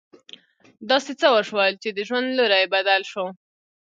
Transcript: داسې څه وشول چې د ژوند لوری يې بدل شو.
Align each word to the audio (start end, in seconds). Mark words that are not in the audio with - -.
داسې 0.89 1.11
څه 1.19 1.27
وشول 1.35 1.71
چې 1.81 1.89
د 1.91 1.99
ژوند 2.07 2.27
لوری 2.37 2.59
يې 2.63 2.71
بدل 2.75 3.01
شو. 3.11 3.25